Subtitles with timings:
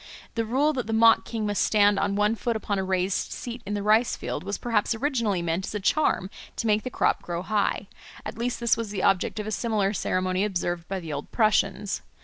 [0.33, 3.61] The rule that the mock king must stand on one foot upon a raised seat
[3.67, 7.21] in the rice field was perhaps originally meant as a charm to make the crop
[7.21, 7.87] grow high;
[8.25, 12.01] at least this was the object of a similar ceremony observed by the old Prussians.